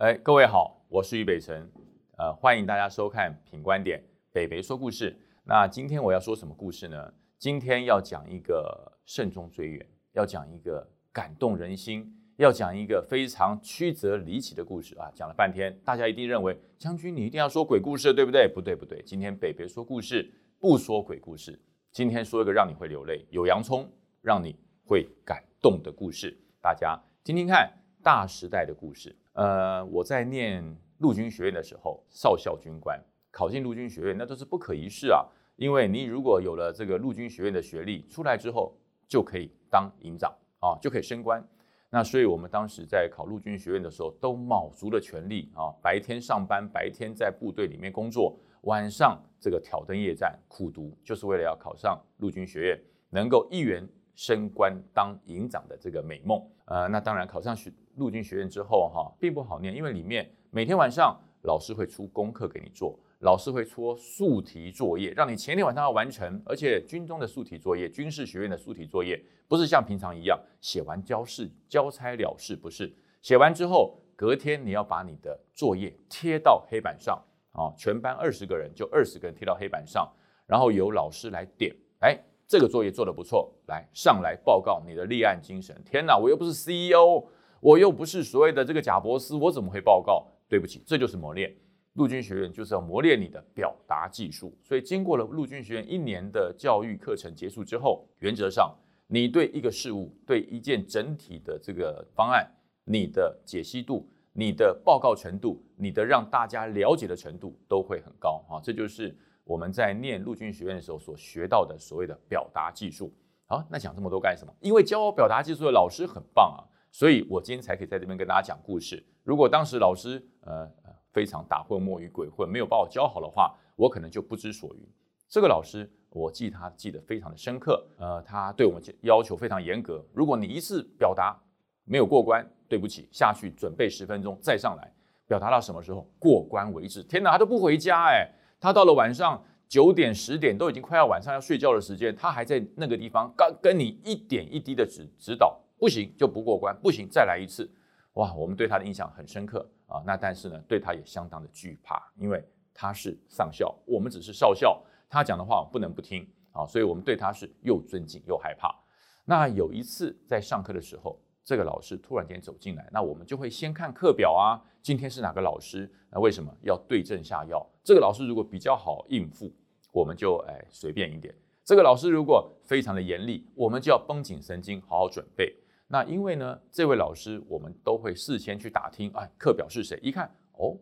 [0.00, 1.70] 哎，各位好，我是于北辰，
[2.16, 3.98] 呃，欢迎大家收看《品观点》，
[4.32, 5.14] 北北说故事。
[5.44, 7.12] 那今天我要说什么故事呢？
[7.38, 15.12] 今天要讲一个慎终追远，要讲一个感动人心，要讲一个非常曲折离奇的故事啊！
[15.14, 18.48] 讲了半天，大家一定认为将军你一定要说鬼故事，对不对？
[18.48, 21.60] 不对，不对，今天北北说故事不说鬼故事，
[21.92, 23.86] 今天说一个让你会流泪、有洋葱
[24.22, 27.70] 让你会感动的故事，大家听听看
[28.02, 29.14] 大时代的故事。
[29.32, 30.64] 呃，我在念
[30.98, 33.00] 陆军学院的时候，少校军官
[33.30, 35.24] 考进陆军学院，那都是不可一世啊。
[35.56, 38.74] 因为你如果有了这个陆军学院的学历，出来之后
[39.06, 41.46] 就可以当营长啊，就可以升官。
[41.90, 52.80] 那所以我们当时在考陆军学院的时候，都卯足了全力啊，白天上班，白天在部队里面工作，晚上这个挑灯夜战，苦读，就是为了要考上陆军学院，
[53.10, 53.86] 能够一员
[54.20, 56.38] 升官当营长的这个美梦。
[56.66, 57.72] 呃，那当然考上学。
[57.96, 66.40] 陆军学院之后哈，并不好念，因为里面每天晚上老师会出功课给你做，老师会出速题作业，让你前天晚上要完成。
[66.46, 72.90] 而且军中的速题作业，军事学院的速题作业，不是像平常一样写完交试交差了事，不是
[73.20, 80.10] 写完之后隔天你要把你的作业贴到黑板上啊，全班二十个人就二十个人贴到黑板上，
[80.46, 82.18] 然后由老师来点，哎，
[82.50, 85.80] 这个作业做得不错，来上来报告你的立案精神。
[85.84, 87.24] 天哪，我又不是 CEO。
[87.60, 90.26] 我又不是所谓的这个贾博士，我怎么会报告？
[90.48, 91.54] 对不起，这就是磨练。
[91.92, 94.52] 陆军学院就是要磨练你的表达技术。
[94.64, 98.74] 所以经过了陆军学院一年的教育课程结束之后，原则上
[99.06, 102.50] 你对一个事物、对一件整体的这个方案，
[102.82, 108.58] 你的解析度、你的报告程度、你的让大家了解的程度都会很高啊！
[108.60, 109.16] 这就是
[109.50, 113.12] 我们在念陆军学院的时候所学到的所谓的表达技术。
[113.46, 114.54] 好，那讲这么多干什么？
[114.60, 116.62] 因为教我表达技术的老师很棒啊！
[116.92, 119.04] 所以我今天才可以在这边跟大家讲故事。
[119.24, 120.70] 如果当时老师呃
[121.12, 124.88] 非常打混摸鱼鬼混，没有把我教好的话，我可能就不知所云。
[125.28, 130.00] 这个老师我记他记得非常的深刻，呃，他对我们要求非常严格。
[130.14, 131.36] 如果你一次表达
[131.82, 134.94] 没有过关，对不起，下去准备十分钟再上来，
[135.26, 137.02] 表达到什么时候过关为止。
[137.02, 145.58] 天哪，他都不回家哎，他到了晚上九点十点都已经快要晚上要睡觉的时间，他还在那个地方刚跟你一点一滴的指指导。
[145.78, 147.66] 不行就不过关，不行再来一次，
[148.12, 150.02] 哇，我们对他的印象很深刻啊。
[150.04, 152.44] 那但是呢，对他也相当的惧怕，因为
[152.74, 154.78] 他是上校，我们只是少校，
[155.08, 156.66] 他讲的话我不能不听啊。
[156.66, 158.78] 所以我们对他是又尊敬又害怕。
[159.24, 161.18] 那有一次在上课的时候，
[161.50, 165.90] 这个老师突然间走进来，那我们就会先看课表啊，今天是哪个老师？
[166.08, 167.68] 那为什么要对症下药？
[167.82, 169.52] 这个老师如果比较好应付，
[169.90, 171.34] 我们就哎随便一点；
[171.64, 175.52] 这个老师如果非常的严厉，我们就要绷紧神经，好好准备。
[175.88, 179.98] 那因为呢，这位老师我们都会事先去打听，哎，课表是谁？
[180.00, 180.78] 一看，哦，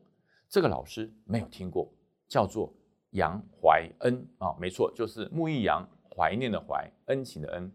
[0.50, 1.90] 这个老师没有听过，
[2.28, 2.70] 叫做
[3.12, 7.72] 杨怀恩啊，没错，就是木易杨怀念的怀，恩情的恩，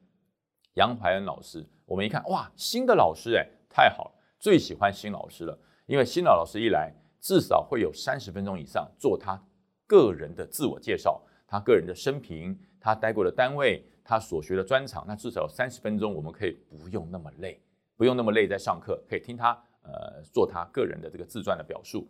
[0.73, 1.65] 杨怀恩老师。
[1.85, 9.41] 我们一看，哇，新的老师，哎，太好了，最喜欢新老师了，因为新的老师一来，至少会有三十分钟以上做他
[9.87, 13.83] 个人的自我介绍，他个人的生平，他待过的单位。
[14.05, 17.57] 他所学的专长，那至少三十分钟，我们可以不用那么累，
[17.95, 19.51] 不用那么累在上课，可以听他
[19.81, 22.05] 呃做他个人的这个自传的表述。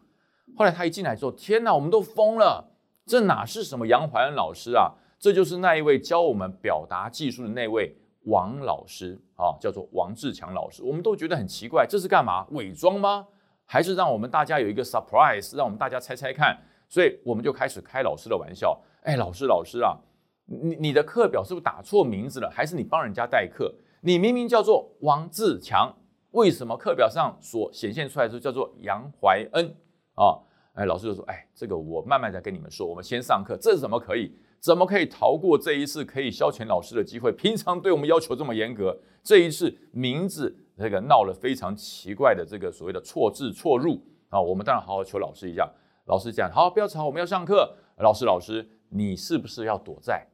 [0.58, 2.68] 后来他一进来之后，天哪，我们都疯了，
[3.06, 4.92] 这哪是什么杨怀恩老师啊？
[5.20, 10.84] 这就是那一位教我们表达技术的那位王老师啊，叫做王志强老师。
[10.84, 12.46] 我们都觉得很奇怪，这是干嘛？
[12.52, 13.28] 伪装吗？
[13.66, 16.58] 还是让我们大家有一个 surprise，让我们大家猜猜看？
[16.90, 19.98] 所以我们就开始开老师的玩笑，哎，老师老师啊。
[20.46, 22.50] 你你的课表是不是打错名字了？
[22.52, 23.74] 还是你帮人家代课？
[24.02, 25.96] 你明明叫做王志强，
[26.32, 29.74] 为什么课表上所显现出来的时候叫做杨怀恩
[30.16, 30.38] 啊？
[30.74, 34.38] 哎，老师就说，哎，这个我慢慢再跟你们说，我们先上课，这是怎么可以？
[34.64, 37.34] 怎么可以逃过这一次可以消遣老师的机会？
[37.34, 45.70] 平常对我们要求这么严格，这一次名字这个闹了非常奇怪的这个所谓的错字错入啊，我们当然好好求老师一下。
[46.06, 47.76] 老师讲，好，不要吵，我们要上课。
[47.98, 50.26] 老师，老师，你是不是要躲债？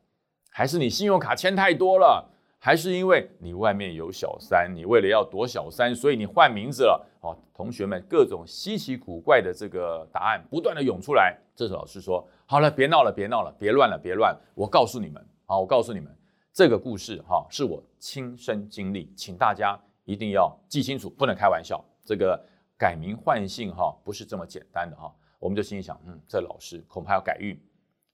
[0.51, 7.03] 还是你信用卡欠太多了，还是因为你外面有小三，你为了要躲小三，所以你换名字了？
[7.21, 11.35] 哦，同学们各种稀奇古怪的这个答案不断的涌出来。
[11.55, 14.35] 这时老师说：“好了，别闹了，别闹了，别乱了，别乱。
[14.55, 16.11] 我告诉你们，好，我告诉你们，
[16.51, 21.79] 这个故事哈是我亲身经历，请大家一定要记清楚，不能开玩笑。
[22.03, 22.43] 这个
[22.75, 25.13] 改名换姓哈不是这么简单的哈。
[25.37, 27.55] 我们就心里想，嗯，这老师恐怕要改运，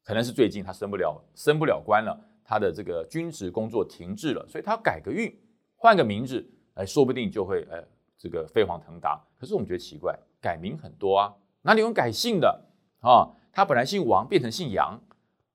[0.04, 5.34] 可能是最近他升不了，升不了官了。”他的这个军职工作停滞了，所以他要改个运，
[5.78, 7.82] 换个名字，哎，说不定就会呃
[8.18, 9.18] 这个飞黄腾达。
[9.40, 12.66] 可是我们觉得奇怪，改名很多啊，哪里有改姓的
[13.00, 13.32] 啊？
[13.56, 15.00] 他本来姓王，变成姓杨；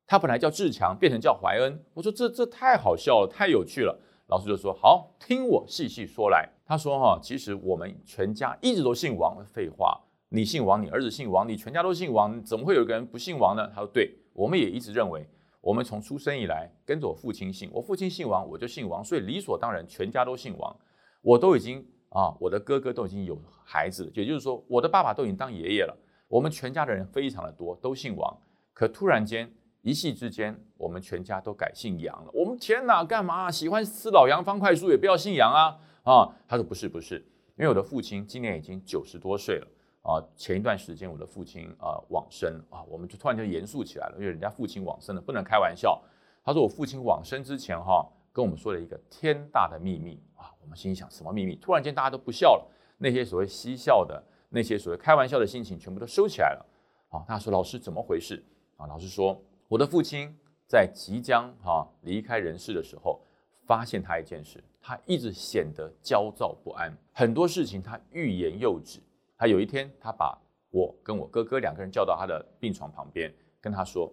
[0.07, 1.85] 他本来叫志强，变成叫怀恩。
[1.93, 4.01] 我说这这太好笑了，太有趣了。
[4.29, 6.49] 老师就说好，听我细细说来。
[6.65, 9.45] 他说哈，其实我们全家一直都姓王。
[9.45, 10.01] 废话，
[10.31, 13.69] 你姓王，你儿子姓王，你全家都姓王，怎么会有个人不姓王呢？
[13.75, 15.29] 他说对，我们也一直认为，
[15.61, 20.75] 我们从出生以来跟着我父亲姓，我父亲姓王，我就姓王，所以理所当然全家都姓王。
[21.21, 25.95] 我都已经啊，我的哥哥都已经有孩子，也就是说，我的爸爸都已经当爷爷了。
[26.31, 28.39] 我们全家的人非常的多，都姓王，
[28.73, 29.53] 可突然间。
[29.83, 32.31] 一夕之间，我们全家都改姓杨了。
[32.35, 35.79] 我们天哪，干嘛喜欢吃老杨方块酥也不要姓杨啊？
[36.03, 37.17] 啊，他说不是不是，
[37.57, 39.67] 因为我的父亲今年已经九十多岁了
[40.03, 40.21] 啊。
[40.37, 45.99] 前一段时间我的父亲啊往生啊，我们就突然就严肃起来了，因为人家父亲往生了，不能开玩笑。
[46.45, 50.53] 他说我父亲往生之前哈，跟我们说了一个天大的秘密啊。
[50.61, 51.55] 我们心想什么秘密？
[51.57, 56.67] 突然间大家都不笑了，那些所谓嬉笑的、那些所谓开玩笑的心情全部都收起来了。
[57.09, 58.45] 啊，他说老师怎么回事？
[58.77, 59.41] 啊，老师说。
[59.69, 60.37] 我的父亲
[60.67, 63.21] 在即将哈离开人世的时候，
[63.65, 69.01] 发现他一件事，他一直显得焦躁不安，很多事情他欲言又止。
[69.37, 70.37] 他有一天，他把
[70.71, 74.13] 我跟我哥哥两个人叫到他的病床旁边，跟他说：“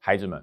[0.00, 0.42] 孩子们，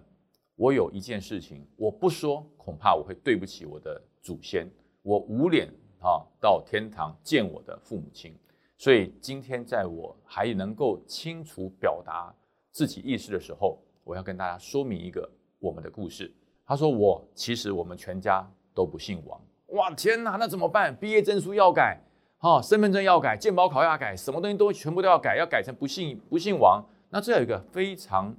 [0.55, 4.69] 我有一件事情，我不说，恐怕我会对不起我的祖先，
[5.01, 5.67] 我无脸
[6.01, 8.37] 啊到天堂见我的父母亲。
[8.77, 12.33] 所以今天，在我还能够清楚表达
[12.71, 15.27] 自己意识的时候。”我要跟大家说明一个
[15.57, 16.31] 我们的故事。
[16.63, 19.41] 他说：“我其实我们全家都不姓王。”
[19.73, 20.95] 哇，天哪，那怎么办？
[20.95, 21.99] 毕业证书要改，
[22.37, 26.85] 哈，身份证要改，健保考要改，什么东西都全部都要改，要改成不姓不姓王。
[27.09, 28.31] 那这有一个非常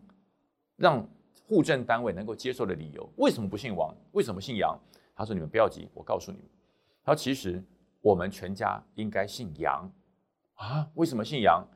[0.77, 1.05] 让
[1.49, 3.11] 户政单位能够接受的理由。
[3.17, 3.93] 为什么不姓王？
[4.12, 4.79] 为什么姓杨？
[5.17, 6.47] 他说：“你们不要急，我告诉你们。”
[7.03, 7.61] 他说：“其实
[8.03, 9.91] 我们全家应该姓杨
[10.56, 10.91] 啊？
[10.94, 11.67] 为什么姓杨？”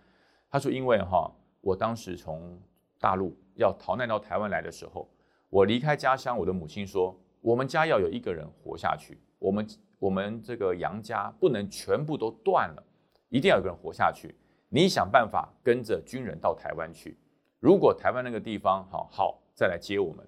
[0.50, 2.60] 他说：“因为哈，我当时从
[2.98, 5.06] 大陆。”要逃难到台湾来的时候，
[5.50, 9.68] 我离开家乡，我的母亲说：“我们家要有一个人活下去，我们
[9.98, 12.82] 我们这个杨家不能全部都断了，
[13.28, 14.34] 一定要有个人活下去。
[14.70, 17.18] 你想办法跟着军人到台湾去，
[17.58, 20.26] 如果台湾那个地方好好再来接我们，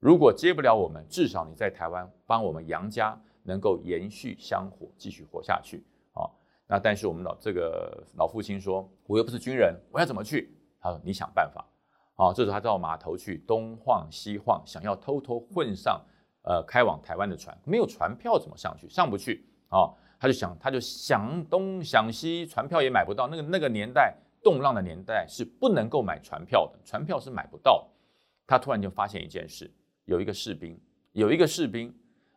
[0.00, 5.84] 如果接不了我们，至少你在台湾帮我们杨家能够延续香火，继续活下去。
[6.66, 10.56] 那但是我们老这个老父亲说，我又不是军人，我要怎么去？
[10.80, 11.64] 他说你想办法。”
[12.16, 16.00] 啊，这时候他到码头去东晃西晃，想要偷偷混上
[16.42, 18.86] 呃开往台湾的船，没有船票怎么上去？
[18.88, 19.90] 上不去啊！
[20.20, 23.26] 他就想，他就想东想西，船票也买不到。
[23.26, 27.88] 那个那个年代，动浪的年代是不能够买船票的，船票是买不到。
[28.46, 29.68] 他突然就发现一件事，
[30.04, 30.78] 有一个士兵，
[31.12, 31.92] 有一个士兵，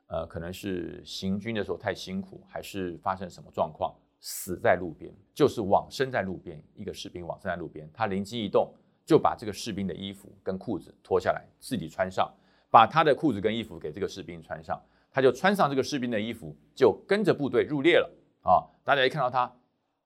[0.07, 3.94] 呃，可能是行军的时候太辛苦，还是发生什么状况，
[4.27, 6.60] 死在路边，就是往生在路边。
[6.74, 8.74] 一个士兵往生在路边，他灵机一动。
[9.06, 12.27] 就把这个士兵的衣服跟裤子脱下来，自己穿上，
[12.72, 14.81] 把他的裤子跟衣服给这个士兵穿上，
[15.12, 18.12] 他就穿上这个士兵的衣服，就跟着部队入列了
[18.42, 18.66] 啊！
[18.83, 19.56] 大家一看到他，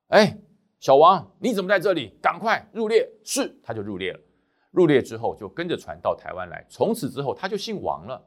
[0.10, 0.38] 哎，
[0.81, 2.13] 小王，你怎么在这里？
[2.21, 3.10] 赶快入列！
[3.24, 4.19] 是，他就入列了。
[4.71, 6.66] 入列之后，就跟着船到台湾来。
[6.68, 8.21] 从此之后，他就姓王了，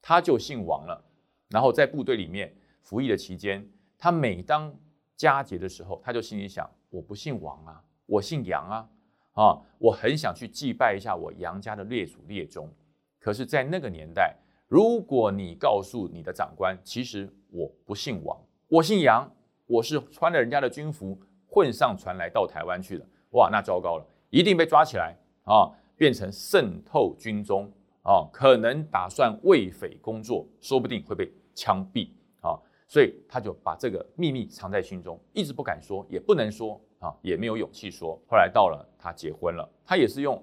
[0.00, 1.04] 他就姓王了。
[1.50, 4.74] 然后在部队里面服役的期间，他每当
[5.16, 8.88] 佳节的时候，他就心里想：我不姓王啊，我姓杨啊。
[9.34, 12.72] 啊，我很想去祭拜一下我杨家的列祖列宗，
[13.18, 14.32] 可是，在那个年代，
[14.68, 19.28] 如果你告诉你的长官，其实我不姓王，我姓杨，
[19.66, 27.68] 我是穿了人家的军服混上船来到台湾去的，哇，那糟糕了，一定被抓起来啊，变成渗透军中
[28.04, 32.08] 啊，可能打算为匪工作，说不定会被枪毙，
[32.86, 36.80] 所以他就把这个秘密藏在心中，一直不敢说，也不能说。
[37.00, 38.18] 啊，也没有勇气说。
[38.26, 40.42] 后来到了他结婚了，他也是用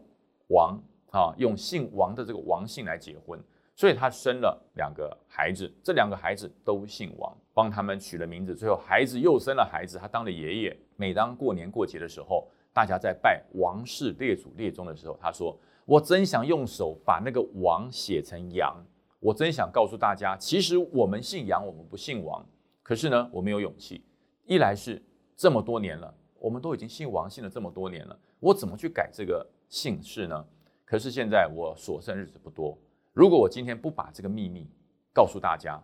[0.50, 0.79] 王
[1.10, 3.43] 啊，用姓王的这个王姓来结婚，
[3.75, 8.55] 所以他生了两个孩子，这两个孩子都姓王，帮他们取了名字。
[8.55, 10.77] 最后孩子又生了孩子，他当了爷爷。
[10.98, 18.75] 每当过年过节的时候，大家在拜王氏列祖列宗的时候，他说：“我真想用手把那个王写成杨，
[19.21, 22.45] 我真想告诉大家，其实我们姓杨，我们不姓王。
[22.83, 24.03] 可是呢，我没有勇气。
[24.45, 25.01] 一来是
[25.37, 30.43] 这么多年了。”我们都已经姓王姓了这么多年了，我怎么去改这个姓氏呢？
[30.83, 32.75] 可是现在我所剩日子不多，
[33.13, 34.67] 如果我今天不把这个秘密
[35.13, 35.79] 告诉大家，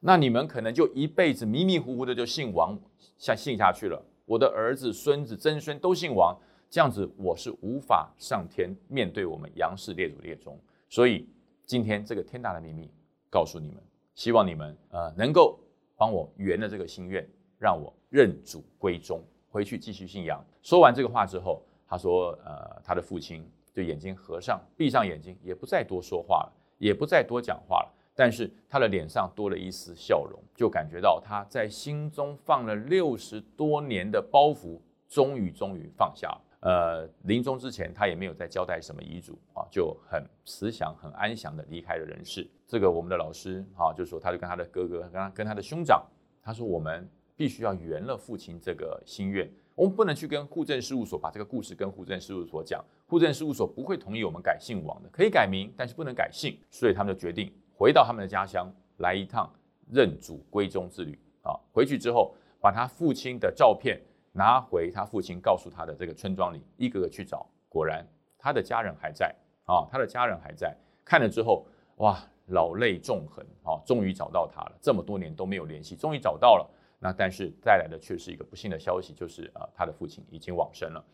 [0.00, 2.78] 那你们可能就一辈子迷迷糊糊的就姓王，
[3.16, 4.04] 像姓下去了。
[4.26, 10.60] 我的儿子、孙子、曾孙都姓王，这样子我是无法上天面对我们杨氏列祖列宗。
[10.90, 11.26] 所以
[11.72, 12.90] 今天这个天大的秘密
[13.30, 13.82] 告诉你们，
[14.14, 15.58] 希望你们呃能够
[15.96, 17.26] 帮我圆了这个心愿，
[17.58, 19.24] 让我认祖归宗。
[19.48, 20.44] 回去继续信仰。
[20.62, 27.94] 说完这个话之后，他说：“呃，他的父亲就眼睛合上，闭上眼睛，也不再多说话了，也不再多讲话了。
[28.14, 36.40] 但是他的脸上多了一丝笑容，就感觉到他在心中放了六十多年的包袱，终于终于放下了。
[36.62, 42.48] 呃，临终之前，他也没有再交代什么遗嘱啊，就很慈祥、很安详的离开了人世。
[42.68, 46.06] 这个我们的老师啊，就说他就跟他的哥哥、跟他跟他的兄长，
[46.40, 59.50] 他说我们必须要圆了父亲这个心愿。”我们不能去跟户政事务所把这个故事跟户政事务所讲，户政事务所不会同意我们改姓王的，可以改名，但是不能改姓，所以他们就决定回到他们的家乡来一趟
[59.90, 61.58] 认祖归宗之旅啊。
[61.72, 63.98] 回去之后，把他父亲的照片
[64.32, 68.06] 拿回他父亲告诉他的这个村庄里，一个个去找，果然
[68.38, 69.34] 他的家人还在
[69.66, 70.76] 啊，他的家人还在。
[71.04, 76.68] 看了之后，哇，老泪纵横啊，终于找到他了，这么多年都没有联系，终于找到了。
[76.98, 81.04] 那但是带来的却是一个不幸的消息，就是呃他的父亲已经往生了，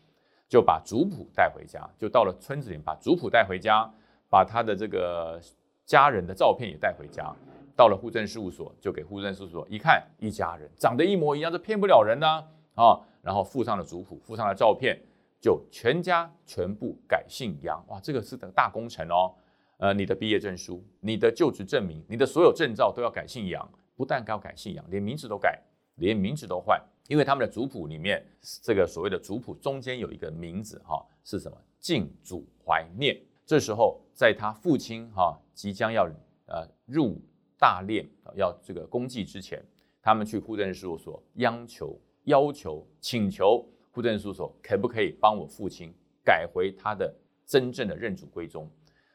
[0.47, 3.91] 就把族谱带回家，就到了村子里把族谱带回家，
[4.29, 5.41] 把他的这个
[5.85, 7.35] 家人的照片也带回家，
[7.75, 12.45] 到了户政事务所就给户政事务所一看，一家人长得一模一样，这骗不了人呐
[12.75, 13.01] 啊！
[13.21, 14.99] 然后附上了族谱，附上了照片，
[15.39, 19.33] 就全家全部改姓杨，哇，这个是个大工程哦，
[19.77, 25.61] 呃，你的毕业证书、你的就职证明、你的所有证照都要改姓杨，不但要改姓杨，连名字都改。
[25.95, 28.25] 连名字都换，因为他们的族谱里面，
[28.63, 31.57] 这个所谓的族谱中间有一个名字哈，是什么？
[31.77, 33.21] 敬祖怀念。
[33.45, 36.09] 这时候，在他父亲哈即将要
[36.45, 37.21] 呃入
[37.57, 38.07] 大殓
[38.37, 39.61] 要这个公祭之前，
[40.01, 45.91] 他们去户政事务所央求、要求、请求户政事务所可不可以帮我父亲
[46.23, 47.11] 改回他的
[47.43, 48.69] 真正的认祖归宗。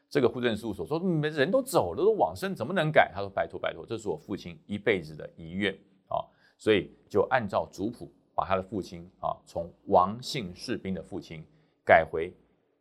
[0.09, 3.09] 这个户政事务所说，你们人都走了，都往生，怎么能改？
[3.13, 5.73] 他说：拜托拜托，这是我父亲一辈子的遗愿
[6.09, 6.19] 啊。
[6.57, 11.41] 所以就按照族谱，把他的父亲啊，从王姓士兵的父亲
[11.85, 12.33] 改回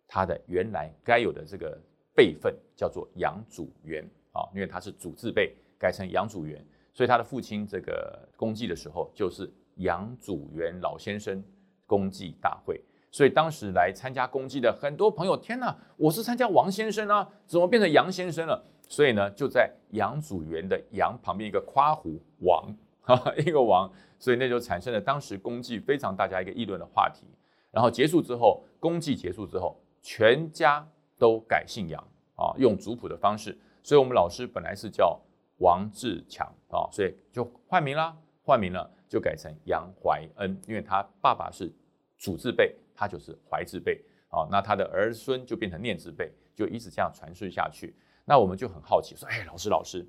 [0.09, 1.81] 他的原来该有的这个
[2.13, 11.43] 辈分，叫做杨祖元啊，因为他是祖字辈，改成杨祖元，所以他的父亲这个功绩的时候就是杨祖元老先生
[11.87, 12.81] 公祭大会。
[13.11, 18.65] 所以当时来参加公祭的很多朋友，天哪，我是参加王先生啊，怎么变成杨先生了？
[18.89, 22.75] 所以呢，就在杨祖元的杨旁边一个夸弧王。
[23.07, 27.27] 哈 哈一个王，所以那就产生了当时公祭非常大家一个议论的话题。
[27.71, 30.89] 然后结束之后，公祭结束之后，全家
[31.19, 32.03] 都改姓杨
[32.35, 33.59] 啊，用族谱的方式。
[33.83, 35.21] 所以我们老师本来是叫
[35.59, 41.73] 王志强啊，所以就换名啦，换名了就改成杨怀恩，因为他爸爸是
[42.19, 44.45] 祖字辈，他就是怀字辈啊。
[44.51, 47.95] 那他的儿孙就变成念字辈，就一直这样传顺下去。
[48.25, 50.05] 那我们就很好奇说，哎，老师老师，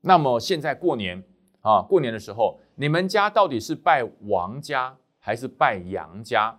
[0.00, 1.22] 那么现在过年。
[1.60, 6.56] 啊，过年的时候，你们家到底是拜王家还是拜杨家？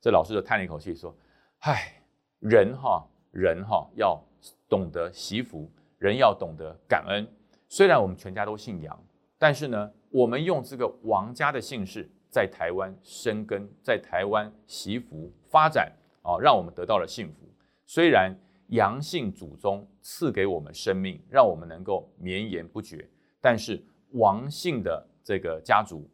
[0.00, 1.14] 这老师就叹了一口气说
[1.60, 2.02] ：“唉，
[2.40, 4.18] 人哈，人哈，要
[4.66, 7.28] 懂得惜福，人要懂得感恩。
[7.68, 8.98] 虽然我们全家都姓杨，
[9.38, 17.48] 但是呢，我们用这个王家的姓氏在台湾生根，在台湾习福发展啊，让我们得到了幸福。
[17.86, 18.34] 虽然
[18.68, 23.08] 杨姓祖宗赐给我们生命，让我们能够绵延不绝，
[23.40, 26.08] 但是。”王姓的这个家族，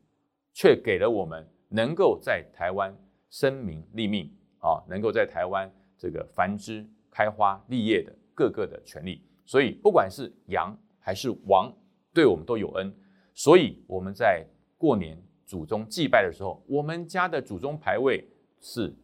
[0.53, 2.93] 却给了我们能够在台湾
[3.31, 9.23] 生民立命啊，能够在台湾这个繁殖、开花、立业的各个的权利。
[9.47, 11.73] 所以，不管是杨还是王，
[12.13, 12.93] 对我们都有恩。
[13.35, 14.47] 所以我们在
[14.79, 18.27] 过年祖宗祭拜的时候，我们家的祖宗牌位
[18.61, 18.95] 是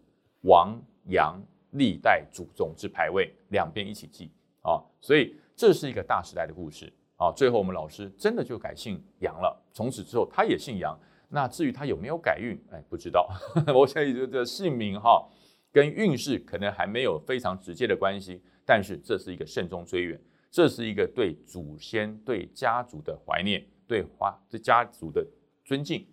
[0.43, 1.39] 王杨
[1.73, 4.31] 历代祖宗之牌位，两边一起祭
[4.63, 4.81] 啊。
[5.01, 6.93] 所以这是一个大时代的故事。
[7.17, 9.55] 啊，最后我们老师真的就改姓杨了。
[9.75, 10.99] 从此之后，他也姓杨。
[11.29, 13.29] 那至于他有没有改运，哎，不知道。
[13.75, 15.29] 我想这姓名哈，
[15.71, 18.41] 跟运势可能还没有非常直接的关系。
[18.65, 20.19] 但是这是一个慎终追远，
[20.51, 25.27] 这是一个对祖先、对家族的怀念，对花这家族的
[25.65, 26.07] 尊敬。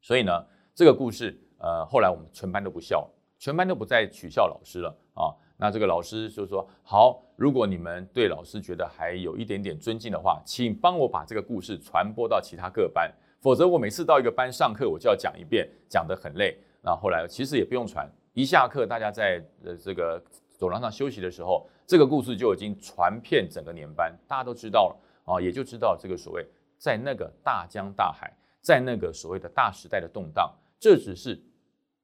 [0.00, 0.44] 所以呢，
[0.74, 3.08] 这个故事，呃，后来我们全班都不笑，
[3.38, 5.30] 全班都不再取笑老师了啊。
[5.56, 13.10] 那这个老师就说：“好，如果你们对老师觉得还有一点点尊敬的话，请帮我把这个故事传播到其他各班，
[13.40, 16.58] 否则我每次到一个班上课，我就要讲一遍，讲得很累。
[16.82, 20.20] 那后来其实也不用传，一下课大家在呃这个
[20.58, 26.46] 走廊上休息的时候，这个故事就已经传遍整个年班，大家都知道了啊，也就知道这个所谓
[26.78, 31.40] 在那个大江大海，在那个所谓的大时代的动荡，这只是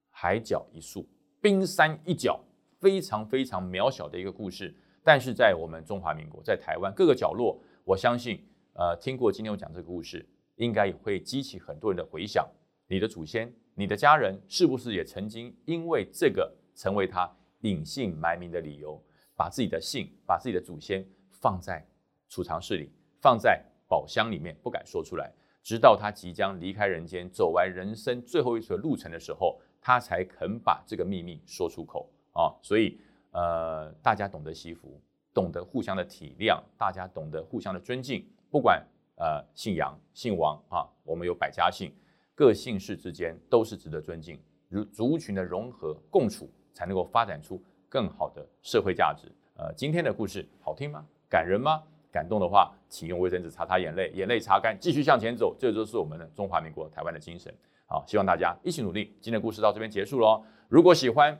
[0.09, 1.07] 海角一粟，
[1.41, 2.39] 冰山一角。”
[2.83, 4.75] 非常非常渺小的一个故事，
[5.05, 10.27] 但是在我们中华民国，在台湾各个角落，我相信，呃，听过今天我讲这个故事，
[10.57, 12.45] 应该也会激起很多人的回想。
[12.87, 19.01] 你的祖先、你的家人是不是也曾经因为这个成为他隐姓埋名的理由，
[19.37, 21.87] 把自己的姓、把自己的祖先放在
[22.27, 32.53] 储藏室里，放在宝箱里面，不敢说出来，直到他即将离开人间，走完人生最后一程路程的时候，他才肯把这个秘密说出口啊！
[32.61, 32.99] 所以，
[33.31, 34.99] 呃，大家懂得惜福，
[35.33, 38.85] 懂得互相的体谅，大家懂得互相的尊敬，不管
[39.17, 41.93] 呃姓杨、姓王啊，我们有百家姓。
[42.35, 49.31] 各姓氏之间都是值得尊敬，如族群的融合共处，才能够发展出更好的社会价值。
[49.55, 51.05] 呃，今天的故事好听吗？
[51.29, 51.83] 感人吗？
[52.13, 55.55] 感动的话，请用卫生纸擦擦眼泪，眼泪擦干，继续向前走。
[55.59, 57.51] 这就是我们的中华民国台湾的精神。
[57.87, 59.05] 好，希望大家一起努力。
[59.19, 60.43] 今天的故事到这边结束喽。
[60.69, 61.35] 如果喜欢，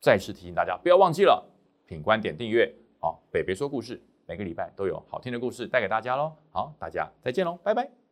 [0.00, 1.44] 再次提醒大家，不要忘记了
[1.86, 2.72] 品观点订阅。
[3.00, 6.32] 好，北北说故事，每个礼拜都有好听的故事带给大家喽。
[6.52, 8.03] 好，大家再见喽，拜拜。